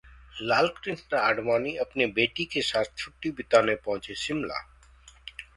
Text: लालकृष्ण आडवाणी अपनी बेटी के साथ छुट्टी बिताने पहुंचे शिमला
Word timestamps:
लालकृष्ण 0.41 1.17
आडवाणी 1.17 1.75
अपनी 1.77 2.05
बेटी 2.15 2.45
के 2.53 2.61
साथ 2.61 2.97
छुट्टी 2.97 3.31
बिताने 3.31 3.75
पहुंचे 3.85 4.15
शिमला 4.17 4.61